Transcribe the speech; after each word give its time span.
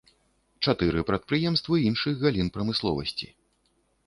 Чатыры 0.71 1.03
прадпрыемствы 1.09 1.83
іншых 1.91 2.15
галін 2.25 2.51
прамысловасці. 2.57 3.31